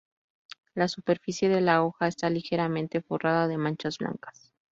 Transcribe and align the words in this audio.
La 0.73 0.87
superficie 0.87 1.47
de 1.47 1.61
la 1.61 1.83
hoja 1.83 2.07
está 2.07 2.27
ligeramente 2.31 3.03
forrada 3.03 3.47
de 3.47 3.59
manchas 3.59 3.99
blancas. 3.99 4.51